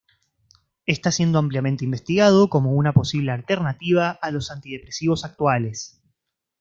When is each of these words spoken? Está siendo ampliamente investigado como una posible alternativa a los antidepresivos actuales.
Está 0.87 1.11
siendo 1.11 1.37
ampliamente 1.37 1.85
investigado 1.85 2.49
como 2.49 2.71
una 2.73 2.91
posible 2.91 3.33
alternativa 3.33 4.09
a 4.09 4.31
los 4.31 4.49
antidepresivos 4.49 5.25
actuales. 5.25 6.01